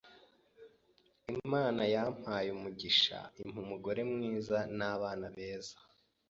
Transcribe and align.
imana 1.35 1.81
yampaye 1.93 2.47
umugisha 2.57 3.17
impa 3.41 3.59
umugore 3.65 4.01
mwiza 4.11 4.57
n’abana 4.77 5.25
beza 5.35 5.77